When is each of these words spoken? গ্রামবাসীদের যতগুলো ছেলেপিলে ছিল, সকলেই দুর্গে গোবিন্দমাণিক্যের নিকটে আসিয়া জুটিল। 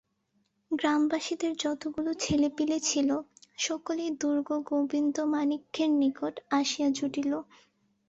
গ্রামবাসীদের 0.71 1.53
যতগুলো 1.57 2.11
ছেলেপিলে 2.23 2.77
ছিল, 2.81 3.09
সকলেই 3.57 4.11
দুর্গে 4.21 4.57
গোবিন্দমাণিক্যের 4.69 5.89
নিকটে 6.01 6.41
আসিয়া 6.59 6.87
জুটিল। 6.97 7.31